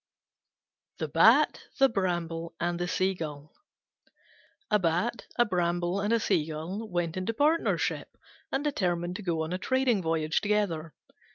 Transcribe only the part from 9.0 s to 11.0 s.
to go on a trading voyage together.